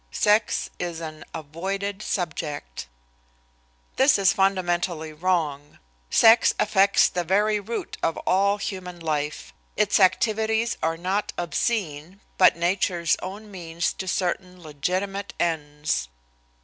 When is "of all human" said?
8.01-8.99